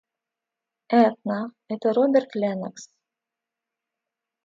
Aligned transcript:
Этна, 1.03 1.41
это 1.71 1.93
Роберт 1.97 2.31
Леннокс. 2.39 2.83